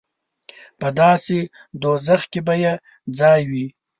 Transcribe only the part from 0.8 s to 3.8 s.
داسې دوزخ کې به یې ځای وي.